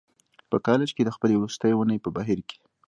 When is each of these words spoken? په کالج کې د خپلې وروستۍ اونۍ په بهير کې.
په 0.49 0.57
کالج 0.65 0.89
کې 0.95 1.03
د 1.05 1.09
خپلې 1.15 1.35
وروستۍ 1.37 1.71
اونۍ 1.75 1.97
په 2.01 2.09
بهير 2.15 2.39
کې. 2.49 2.57